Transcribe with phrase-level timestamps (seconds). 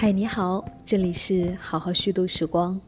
[0.00, 2.80] 嗨，你好，这里是好好虚度时光，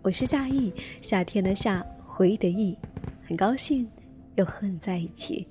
[0.00, 2.78] 我是夏意，夏天的夏，回忆的忆，
[3.20, 3.90] 很高兴
[4.36, 5.44] 又和你在一起。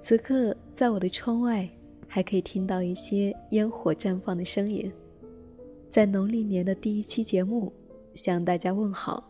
[0.00, 1.68] 此刻，在我的窗外，
[2.08, 4.92] 还可以听到一些烟火绽放的声音。
[5.88, 7.72] 在农历年的第一期节目，
[8.16, 9.22] 向大家问好，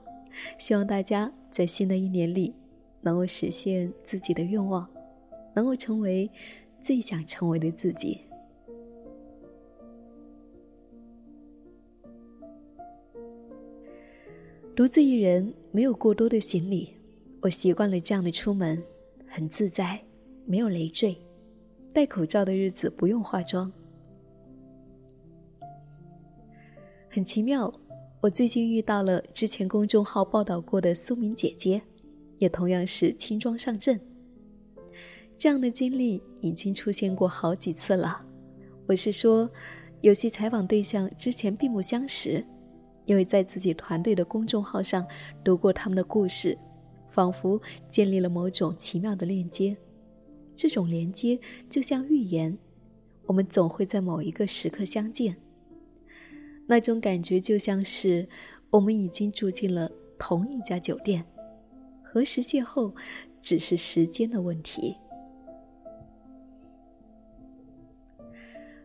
[0.58, 2.54] 希望大家在新的一年里，
[3.02, 4.88] 能够实现自己的愿望，
[5.52, 6.30] 能够成为
[6.80, 8.22] 最想成为的自己。
[14.76, 16.90] 独自一人，没有过多的行李，
[17.40, 18.80] 我习惯了这样的出门，
[19.26, 19.98] 很自在，
[20.44, 21.16] 没有累赘。
[21.94, 23.72] 戴口罩的日子不用化妆，
[27.08, 27.72] 很奇妙。
[28.20, 31.80] 我最近遇到了之前公众号报道过的苏明姐姐，
[32.36, 33.98] 也同样是轻装上阵。
[35.38, 38.22] 这样的经历已经出现过好几次了。
[38.86, 39.50] 我是说，
[40.02, 42.44] 有些采访对象之前并不相识。
[43.06, 45.06] 因为在自己团队的公众号上
[45.42, 46.56] 读过他们的故事，
[47.08, 49.76] 仿佛建立了某种奇妙的链接。
[50.54, 51.38] 这种连接
[51.70, 52.56] 就像预言，
[53.26, 55.36] 我们总会在某一个时刻相见。
[56.66, 58.28] 那种感觉就像是
[58.70, 61.24] 我们已经住进了同一家酒店，
[62.02, 62.92] 何时邂逅，
[63.40, 64.96] 只是时间的问题。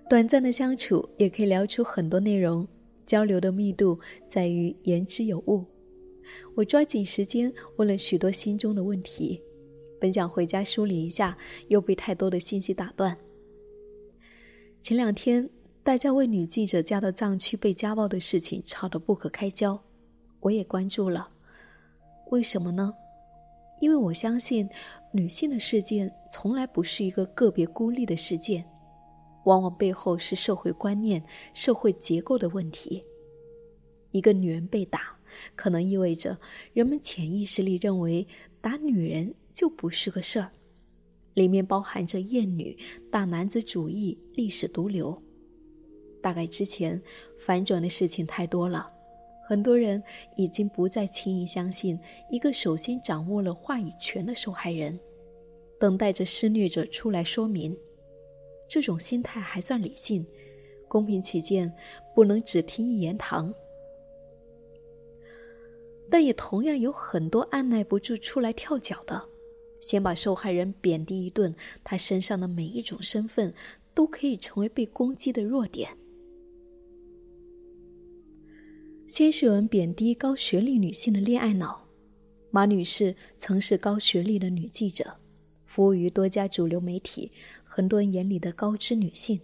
[0.07, 2.67] 短暂的相处也可以聊出很多内容。
[3.11, 5.65] 交流的密度在于言之有物。
[6.55, 9.41] 我抓紧时间问了许多心中的问题，
[9.99, 11.37] 本想回家梳理一下，
[11.67, 13.17] 又被太多的信息打断。
[14.79, 15.49] 前两天，
[15.83, 19.83] 大家为女记者嫁到藏区被家暴的事情吵得不可开交，
[20.39, 21.33] 我也关注了。
[22.29, 22.93] 为什么呢？
[23.81, 24.69] 因为我相信，
[25.11, 28.65] 女性的事件从来不是一个个别孤立的事件。
[29.45, 33.03] 往往背后是社会观念、社会结构的问题。
[34.11, 35.17] 一个女人被打，
[35.55, 36.37] 可能意味着
[36.73, 38.27] 人们潜意识里认为
[38.59, 40.51] 打女人就不是个事儿，
[41.33, 42.77] 里面包含着厌女、
[43.09, 45.21] 大男子主义、历史毒瘤。
[46.21, 47.01] 大概之前
[47.37, 48.91] 反转的事情太多了，
[49.47, 50.03] 很多人
[50.35, 51.97] 已经不再轻易相信
[52.29, 54.99] 一个首先掌握了话语权的受害人，
[55.79, 57.75] 等待着施虐者出来说明。
[58.71, 60.25] 这种心态还算理性，
[60.87, 61.69] 公平起见，
[62.15, 63.53] 不能只听一言堂。
[66.09, 69.27] 但也同样有很多按耐不住出来跳脚的，
[69.81, 73.53] 先把受害人贬低一顿，他身上的每一种身份
[73.93, 75.89] 都可以成为被攻击的弱点。
[79.05, 81.85] 先是有人贬低高学历女性的恋爱脑，
[82.51, 85.13] 马女士曾是高学历的女记者，
[85.71, 87.31] 服务于多家主流媒体。
[87.63, 89.39] 很多人眼里的高知女性，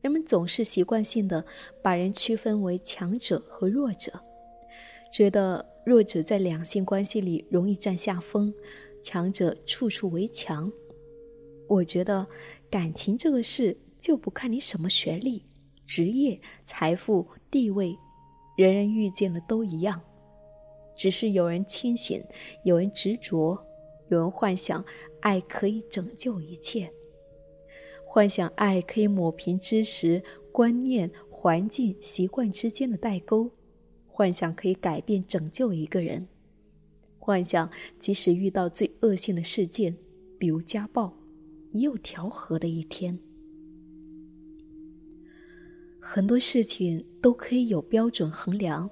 [0.00, 1.44] 人们总是习惯性的
[1.80, 4.12] 把人区分为强者和弱者，
[5.12, 8.52] 觉得弱者在两性关系里容易占下风，
[9.00, 10.68] 强者处处为强。
[11.68, 12.26] 我觉得
[12.68, 15.44] 感情这个事就不看你什么学历、
[15.86, 17.96] 职业、财富、地位，
[18.56, 20.00] 人人遇见了都一样，
[20.96, 22.20] 只是有人清醒，
[22.64, 23.56] 有人执着，
[24.08, 24.84] 有人幻想
[25.20, 26.92] 爱可以拯救一切。
[28.04, 33.50] 幻想爱可以抹平知识、观念、环境、习惯之间的代沟，
[34.06, 36.26] 幻想可以改变、拯救一个人，
[37.18, 39.96] 幻想即使遇到最恶性的事件，
[40.38, 41.14] 比如家暴，
[41.72, 43.18] 也有调和的一天。
[46.00, 48.88] 很多事情都可以有标准衡量，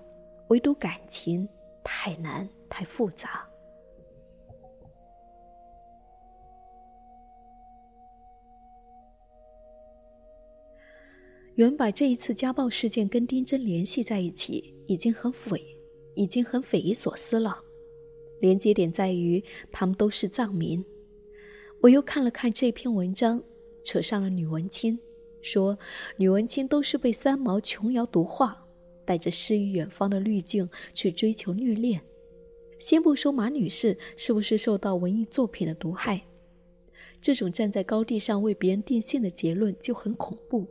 [0.51, 1.49] 唯独感情
[1.83, 3.49] 太难、太复杂。
[11.57, 15.59] 有人把这一次家暴事件跟丁真联系在一起，已经很匪，
[16.15, 17.59] 已经很匪夷所思了。
[18.41, 20.85] 连接点在于他们都是藏民。
[21.81, 23.43] 我又看了看这篇文章，
[23.83, 24.99] 扯上了女文青，
[25.41, 25.79] 说
[26.19, 28.63] 女文青都是被三毛琼瑶毒化，
[29.07, 31.99] 带着诗与远方的滤镜去追求虐恋。
[32.79, 36.23] 先不说马女士是不是受到文艺作品的毒害，
[37.23, 40.67] 这种站在高地上为别人定性的结论就很恐怖。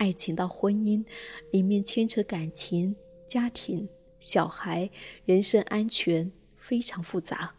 [0.00, 1.04] 爱情到婚姻，
[1.50, 2.96] 里面牵扯感情、
[3.28, 3.86] 家庭、
[4.18, 4.90] 小孩、
[5.26, 7.54] 人身安全，非常复杂，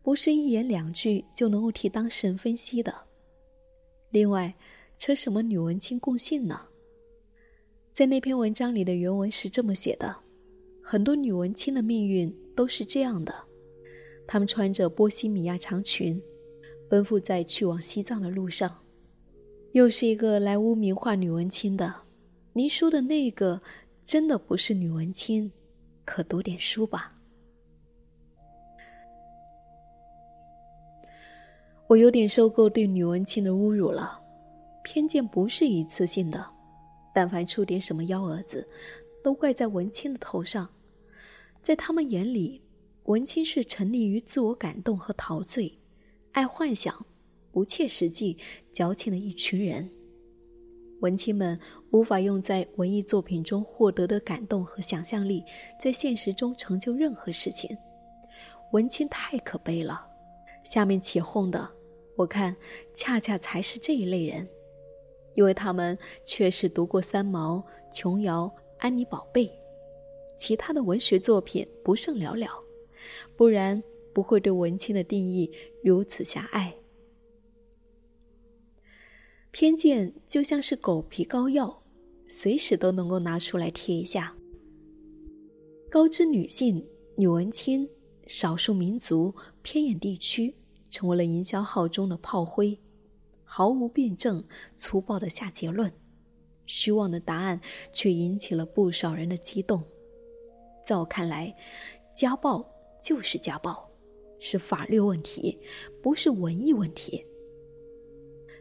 [0.00, 2.94] 不是一言两句就能够替当事人分析的。
[4.10, 4.54] 另外，
[4.98, 6.68] 扯什么女文青共性呢？
[7.92, 10.16] 在那篇文章里的原文是这么写的：
[10.80, 13.34] 很多女文青的命运都是这样的，
[14.28, 16.22] 她们穿着波西米亚长裙，
[16.88, 18.84] 奔赴在去往西藏的路上。
[19.72, 21.94] 又是一个来污名化女文青的。
[22.52, 23.60] 您说的那个
[24.04, 25.50] 真的不是女文青，
[26.04, 27.14] 可读点书吧。
[31.86, 34.20] 我有点受够对女文青的侮辱了。
[34.82, 36.50] 偏见不是一次性的，
[37.14, 38.66] 但凡出点什么幺蛾子，
[39.22, 40.66] 都怪在文青的头上。
[41.60, 42.62] 在他们眼里，
[43.04, 45.78] 文青是沉溺于自我感动和陶醉，
[46.32, 47.04] 爱幻想。
[47.58, 48.38] 不切实际、
[48.72, 49.90] 矫情的一群人，
[51.00, 51.58] 文青们
[51.90, 55.42] 无法用在文艺作品中获得的感动和想象力，
[55.76, 57.76] 在现实中成就任何事情。
[58.70, 60.06] 文青太可悲了。
[60.62, 61.68] 下面起哄的，
[62.14, 62.56] 我看
[62.94, 64.48] 恰恰才是这一类人，
[65.34, 67.60] 因为他们确实读过三毛、
[67.92, 69.50] 琼瑶、安妮宝贝，
[70.36, 72.48] 其他的文学作品不甚了了，
[73.34, 73.82] 不然
[74.14, 75.50] 不会对文青的定义
[75.82, 76.72] 如此狭隘。
[79.60, 81.82] 偏见就像是狗皮膏药，
[82.28, 84.32] 随时都能够拿出来贴一下。
[85.90, 87.90] 高知女性、女文青、
[88.28, 90.54] 少数民族、偏远地区，
[90.88, 92.78] 成为了营销号中的炮灰，
[93.42, 94.44] 毫无辩证、
[94.76, 95.92] 粗暴的下结论，
[96.64, 97.60] 虚妄的答案
[97.92, 99.82] 却引起了不少人的激动。
[100.86, 101.52] 在我看来，
[102.14, 102.64] 家暴
[103.02, 103.90] 就是家暴，
[104.38, 105.58] 是法律问题，
[106.00, 107.26] 不是文艺问题。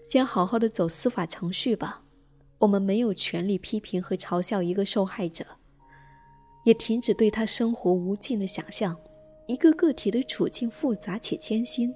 [0.08, 2.02] 先好好的走司法程序吧，
[2.60, 5.46] 我们没有权利批评和嘲笑一个受害者，
[6.64, 8.98] 也停止对他生活无尽的想象。
[9.48, 11.94] 一个个体的处境复杂且艰辛，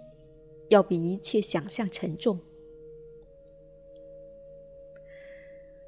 [0.68, 2.38] 要比一切想象沉重。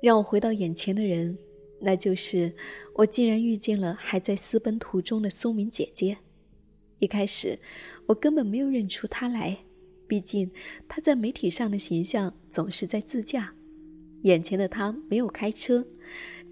[0.01, 1.37] 让我回到眼前的人，
[1.81, 2.53] 那就是
[2.93, 6.17] 我竟然遇见了还在私奔途中的苏明姐姐。
[6.99, 7.59] 一开始，
[8.05, 9.65] 我根本没有认出她来。
[10.07, 10.49] 毕竟，
[10.87, 13.53] 他在媒体上的形象总是在自驾，
[14.23, 15.85] 眼前的他没有开车，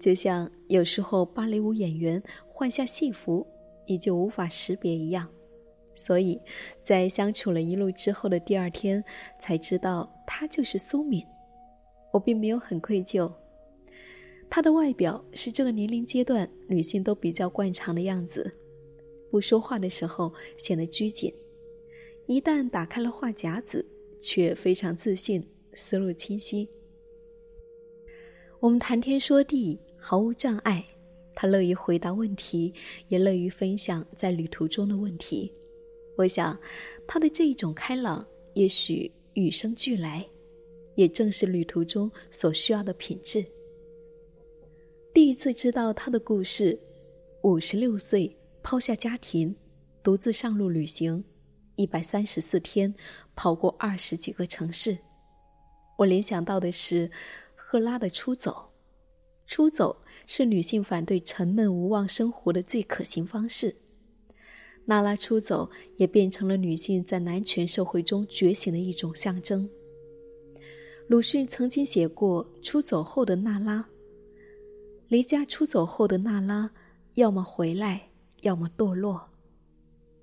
[0.00, 3.46] 就像有时候芭蕾舞演员换下戏服，
[3.86, 5.28] 你就无法识别一样。
[5.94, 6.40] 所以，
[6.82, 9.04] 在相处了一路之后的第二天，
[9.38, 11.22] 才知道她就是苏敏。
[12.12, 13.32] 我并没有很愧疚，
[14.50, 18.50] 她的外表是这个年龄阶段女性都比较惯常的样子，
[19.30, 21.32] 不说话的时候显得拘谨。
[22.32, 23.84] 一旦打开了话匣子，
[24.18, 26.66] 却非常自信，思路清晰。
[28.58, 30.82] 我们谈天说地，毫无障碍。
[31.34, 32.72] 他乐于回答问题，
[33.08, 35.52] 也乐于分享在旅途中的问题。
[36.16, 36.58] 我想，
[37.06, 40.26] 他的这一种开朗，也许与生俱来，
[40.94, 43.44] 也正是旅途中所需要的品质。
[45.12, 46.80] 第一次知道他的故事，
[47.42, 49.54] 五十六岁抛下家庭，
[50.02, 51.22] 独自上路旅行。
[51.82, 52.94] 一百三十四天，
[53.34, 54.98] 跑过二十几个城市，
[55.98, 57.10] 我联想到的是
[57.56, 58.70] 赫拉的出走。
[59.48, 63.74] 出走是女性反对沉闷无望生活的最可行方式。
[64.84, 69.68] 娜拉出走也变成了女性在男权社会中觉醒的一种象征。
[71.08, 73.80] 鲁迅曾经写过《出走后的娜拉》，
[75.08, 76.70] 离家出走后的娜拉，
[77.14, 78.10] 要么回来，
[78.42, 79.31] 要么堕落。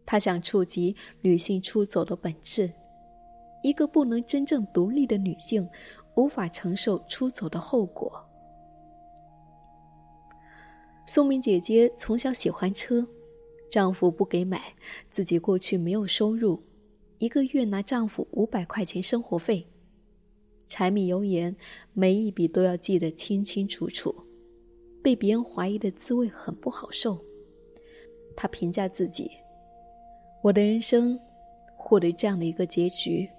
[0.10, 2.72] 他想触及女性出走的本质。
[3.62, 5.70] 一个不能真正独立的女性，
[6.16, 8.28] 无法承受出走的后果。
[11.06, 13.08] 宋明姐姐从小喜欢车，
[13.70, 14.74] 丈夫不给买，
[15.12, 16.64] 自己过去没有收入，
[17.20, 19.68] 一个月拿丈夫五百块钱生活费，
[20.68, 21.56] 柴米油盐
[21.94, 24.26] 每一笔都要记得清清楚楚，
[25.04, 27.24] 被别人怀疑的滋味很不好受。
[28.36, 29.30] 她评价自己。
[30.42, 31.20] 我的人生
[31.76, 33.30] 获得这样的一个结局，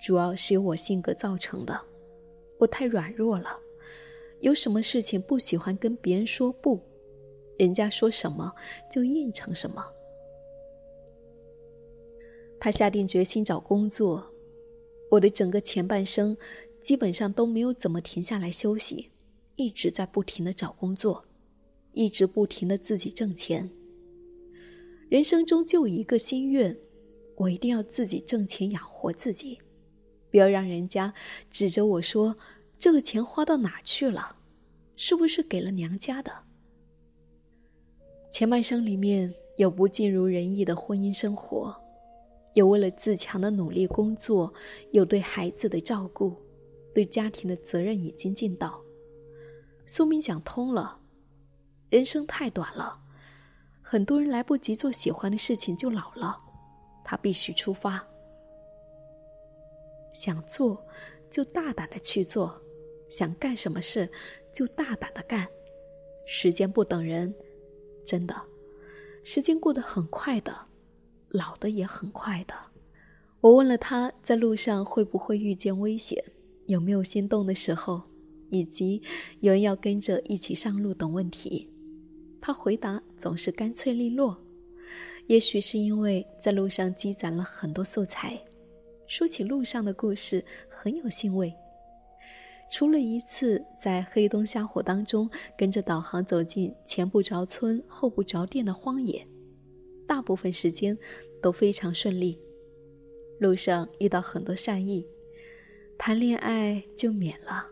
[0.00, 1.78] 主要是由我性格造成的。
[2.58, 3.50] 我太软弱了，
[4.40, 6.80] 有什么事情不喜欢跟别人说不，
[7.58, 8.54] 人家说什么
[8.90, 9.84] 就应承什么。
[12.58, 14.32] 他下定决心找工作，
[15.10, 16.36] 我的整个前半生
[16.80, 19.10] 基本上都没有怎么停下来休息，
[19.56, 21.26] 一直在不停的找工作，
[21.92, 23.70] 一直不停的自己挣钱。
[25.08, 26.76] 人生中就一个心愿，
[27.36, 29.58] 我一定要自己挣钱养活自己，
[30.30, 31.14] 不要让人家
[31.50, 32.36] 指着我说
[32.76, 34.36] 这个钱花到哪去了，
[34.96, 36.30] 是不是给了娘家的？
[38.30, 41.74] 前半生里面有不尽如人意的婚姻生活，
[42.52, 44.52] 有为了自强的努力工作，
[44.92, 46.36] 有对孩子的照顾，
[46.94, 48.78] 对家庭的责任已经尽到。
[49.86, 51.00] 苏明想通了，
[51.88, 53.04] 人生太短了。
[53.90, 56.36] 很多人来不及做喜欢的事情就老了，
[57.02, 58.06] 他必须出发。
[60.12, 60.86] 想做，
[61.30, 62.60] 就大胆的去做，
[63.08, 64.06] 想干什么事
[64.52, 65.48] 就大胆的干。
[66.26, 67.34] 时间不等人，
[68.04, 68.34] 真的，
[69.24, 70.54] 时间过得很快的，
[71.30, 72.54] 老的也很快的。
[73.40, 76.22] 我问了他在路上会不会遇见危险，
[76.66, 78.02] 有没有心动的时候，
[78.50, 79.00] 以及
[79.40, 81.72] 有人要跟着一起上路等问题，
[82.48, 84.34] 他回答总是干脆利落。
[85.26, 88.42] 也许是因为在路上积攒了很多素材，
[89.06, 91.52] 说起路上的故事很有兴味。
[92.72, 95.28] 除了一次在黑灯瞎火当中
[95.58, 99.26] 跟着导航走进前不着村后不着店的荒野，
[100.06, 100.96] 大部分时间
[101.42, 102.40] 都非常顺利。
[103.38, 105.06] 路上遇到很多善意，
[105.98, 107.66] 谈恋爱就免了。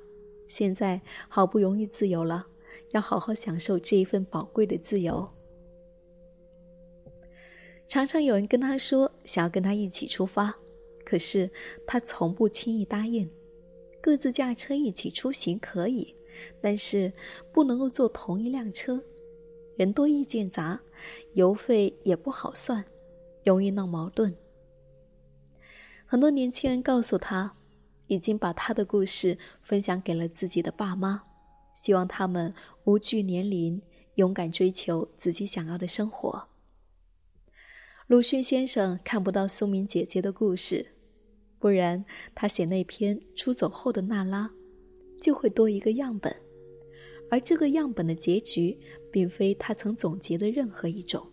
[0.48, 2.46] 现在好不容易自由了，
[2.92, 5.28] 要好好享受这一份宝贵的自由。
[7.88, 10.54] 常常有人跟他说想要跟他一起出发，
[11.04, 11.48] 可是
[11.86, 13.30] 他从不轻易答应。
[14.00, 16.14] 各自驾车一起出行可以，
[16.60, 17.12] 但是
[17.52, 19.00] 不能够坐同一辆车，
[19.76, 20.80] 人多意见杂，
[21.34, 22.84] 油费也不好算，
[23.44, 24.32] 容易闹矛盾。
[26.04, 27.52] 很多年轻人告诉他，
[28.06, 31.20] 已经把他的故事分享给了自己的爸妈，
[31.76, 32.52] 希望他们
[32.84, 33.80] 无惧年龄，
[34.16, 36.48] 勇敢追求自己想要的生活。
[38.08, 40.94] 鲁迅先生看不到苏明姐姐的故事。
[41.58, 42.04] 不然，
[42.34, 44.48] 他写那篇《出走后的娜拉》，
[45.22, 46.34] 就会多一个样本，
[47.30, 48.78] 而这个样本的结局，
[49.10, 51.30] 并非他曾总结的任何一种。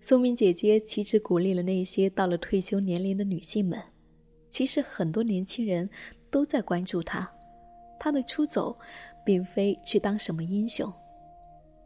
[0.00, 3.82] 苏明姐姐岂止鼓励了那些到了退休年龄的女性们，
[4.48, 5.90] 其实很多年轻人
[6.30, 7.37] 都在关注她。
[8.08, 8.74] 他的出走，
[9.22, 10.90] 并非去当什么英雄，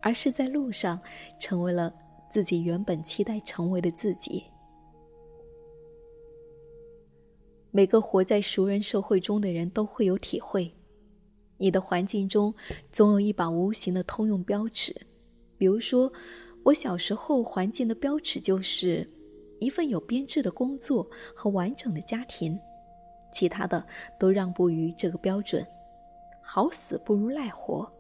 [0.01, 1.03] 而是在路上
[1.37, 1.93] 成为了
[2.31, 4.45] 自己原本期待成为的自己。
[7.73, 10.73] 每个活在熟人社会中的人都会有体会，
[11.57, 12.55] 你的环境中
[12.93, 14.95] 总有一把无形的通用标尺。
[15.59, 16.13] 比如说，
[16.63, 19.05] 我小时候环境的标尺就是
[19.59, 22.57] 一份有编制的工作和完整的家庭，
[23.33, 23.85] 其他的
[24.21, 25.67] 都让步于这个标准。
[26.55, 27.91] 好死不如赖活，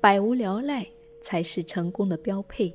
[0.00, 0.88] 百无聊赖
[1.20, 2.74] 才是成功的标配。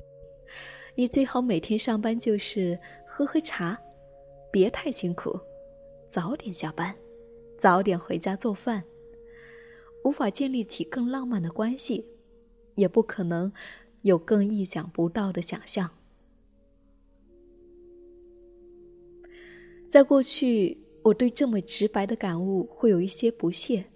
[0.94, 3.76] 你最好每天上班就是喝喝茶，
[4.52, 5.36] 别太辛苦。
[6.08, 6.94] 早点下班，
[7.58, 8.84] 早点回家做饭。
[10.04, 12.06] 无法建立起更浪漫的关系，
[12.76, 13.52] 也不可能
[14.02, 15.90] 有更意想不到的想象。
[19.90, 23.86] 在过去，我对这么直白的感悟会有一些不屑，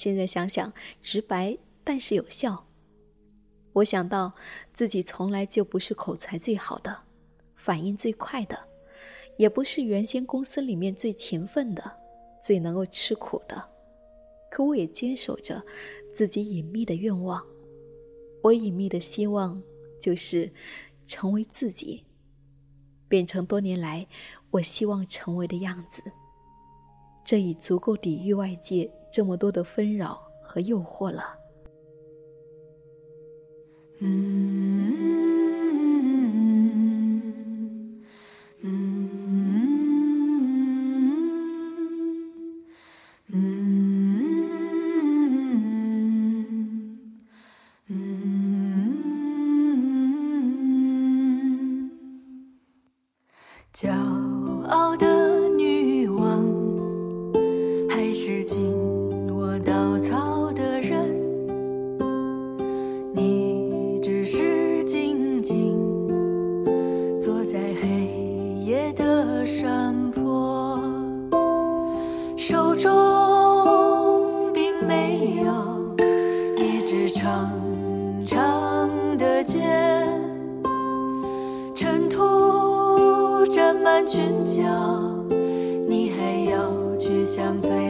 [0.00, 2.66] 现在想想，直白但是有效。
[3.74, 4.32] 我想到
[4.72, 7.02] 自己从来就不是口才最好的，
[7.54, 8.58] 反应最快的。
[9.36, 11.98] 也不是原先公司里面最勤奋的，
[12.42, 13.62] 最能够吃苦的，
[14.50, 15.62] 可我也坚守着
[16.14, 17.46] 自己隐秘的愿望。
[18.42, 19.62] 我隐秘的希望
[20.00, 20.50] 就是
[21.06, 22.06] 成为自己，
[23.06, 24.06] 变成多年来
[24.52, 26.02] 我希望成为的样子。
[27.22, 31.40] 这已足够抵御外界这么多的纷扰和诱惑了。
[87.26, 87.89] 相随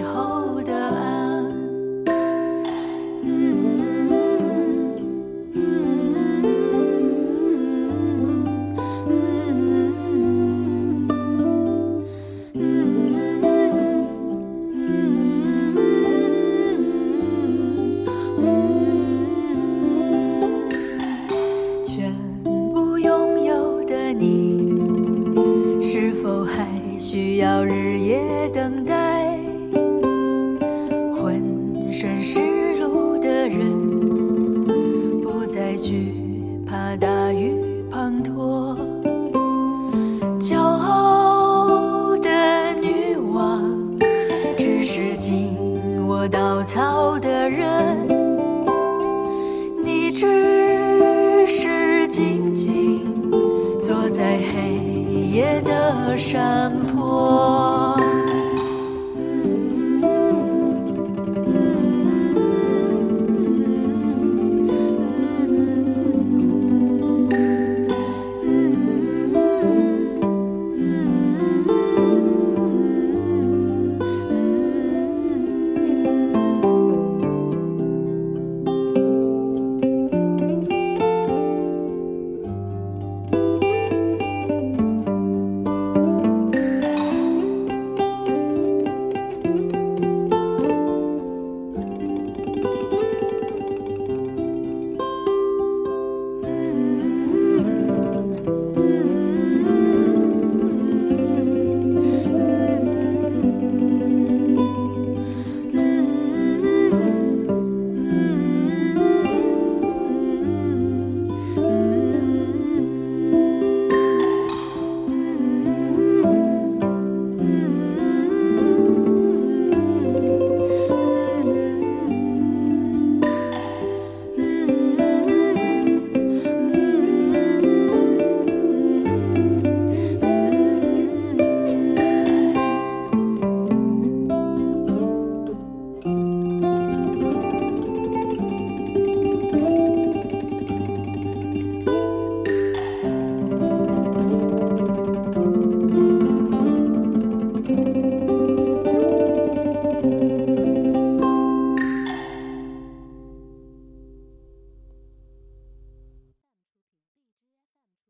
[31.20, 32.40] 浑身湿
[32.80, 34.64] 漉的人，
[35.20, 36.14] 不再惧
[36.66, 37.69] 怕大雨。